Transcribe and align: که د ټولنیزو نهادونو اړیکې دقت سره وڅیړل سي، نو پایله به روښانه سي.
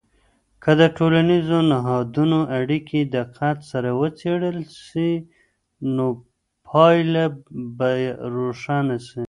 که 0.63 0.71
د 0.79 0.81
ټولنیزو 0.97 1.59
نهادونو 1.71 2.39
اړیکې 2.59 2.99
دقت 3.17 3.57
سره 3.71 3.89
وڅیړل 4.01 4.59
سي، 4.89 5.11
نو 5.95 6.05
پایله 6.69 7.25
به 7.77 7.89
روښانه 8.35 8.97
سي. 9.07 9.19